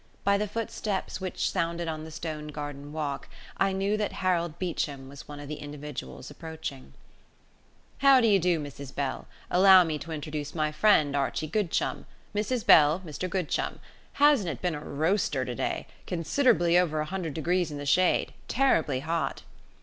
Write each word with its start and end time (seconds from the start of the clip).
By 0.23 0.39
the 0.39 0.47
footsteps 0.47 1.21
which 1.21 1.51
sounded 1.51 1.87
on 1.87 2.05
the 2.05 2.09
stoned 2.09 2.53
garden 2.55 2.91
walk, 2.91 3.29
I 3.57 3.71
knew 3.71 3.97
that 3.97 4.13
Harold 4.13 4.57
Beecham 4.57 5.07
was 5.07 5.27
one 5.27 5.39
of 5.39 5.47
the 5.47 5.57
individuals 5.59 6.31
approaching. 6.31 6.93
"How 7.99 8.19
do 8.19 8.27
you 8.27 8.39
do, 8.39 8.59
Mrs 8.59 8.95
Bell? 8.95 9.27
Allow 9.51 9.83
me 9.83 9.99
to 9.99 10.11
introduce 10.11 10.55
my 10.55 10.71
friend, 10.71 11.15
Archie 11.15 11.47
Goodchum. 11.47 12.05
Mrs 12.33 12.65
Bell, 12.65 12.99
Mr 13.05 13.29
Goodchum. 13.29 13.77
Hasn't 14.13 14.49
it 14.49 14.59
been 14.59 14.73
a 14.73 14.79
roaster 14.79 15.45
today? 15.45 15.85
Considerably 16.07 16.79
over 16.79 16.97
100 16.97 17.35
degrees 17.35 17.69
in 17.69 17.77
the 17.77 17.85
shade. 17.85 18.33
Terribly 18.47 19.01
hot!" 19.01 19.43